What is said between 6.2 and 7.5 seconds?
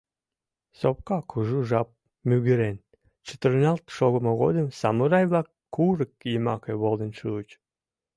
йымаке волен шуыч.